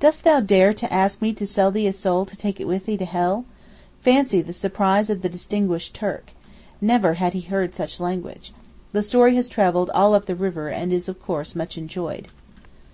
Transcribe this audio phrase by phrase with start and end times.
[0.00, 2.86] dost thou dare to ask me to sell thee a soul to take it with
[2.86, 3.44] thee to hell?'
[4.00, 6.30] Fancy the surprise of the 'distinguished' Turk.
[6.80, 8.54] Never had he heard such language.
[8.92, 12.28] The story has travelled all up the river and is of course much enjoyed.